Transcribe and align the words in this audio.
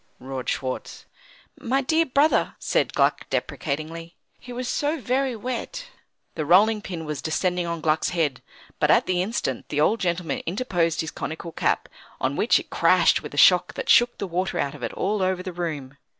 roared 0.17 0.49
Schwartz. 0.49 1.05
"My 1.59 1.81
dear 1.81 2.07
brother," 2.07 2.55
said 2.57 2.93
Gluck, 2.93 3.29
deprecatingly, 3.29 4.15
"he 4.39 4.51
was 4.51 4.67
so 4.67 4.99
very 4.99 5.35
wet!" 5.35 5.89
The 6.33 6.43
rolling 6.43 6.81
pin 6.81 7.05
was 7.05 7.21
descending 7.21 7.67
on 7.67 7.81
Gluck's 7.81 8.09
head; 8.09 8.41
but 8.79 8.89
at 8.89 9.05
the 9.05 9.21
instant 9.21 9.69
the 9.69 9.79
old 9.79 9.99
gentleman 9.99 10.41
interposed 10.47 11.01
his 11.01 11.11
conical 11.11 11.51
cap, 11.51 11.87
on 12.19 12.35
which 12.35 12.59
it 12.59 12.71
crashed 12.71 13.21
with 13.21 13.35
a 13.35 13.37
shock 13.37 13.75
that 13.75 13.89
shook 13.89 14.17
the 14.17 14.25
water 14.25 14.57
out 14.57 14.73
of 14.73 14.81
it 14.81 14.91
all 14.93 15.21
over 15.21 15.43
the 15.43 15.53
room. 15.53 15.97